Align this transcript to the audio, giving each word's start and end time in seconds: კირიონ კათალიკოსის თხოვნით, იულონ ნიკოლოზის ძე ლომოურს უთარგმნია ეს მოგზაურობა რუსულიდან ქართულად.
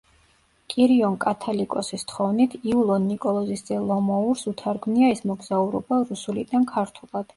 კირიონ 0.73 1.17
კათალიკოსის 1.25 2.05
თხოვნით, 2.11 2.55
იულონ 2.71 3.05
ნიკოლოზის 3.09 3.63
ძე 3.69 3.77
ლომოურს 3.91 4.47
უთარგმნია 4.53 5.11
ეს 5.17 5.23
მოგზაურობა 5.33 6.01
რუსულიდან 6.11 6.67
ქართულად. 6.73 7.29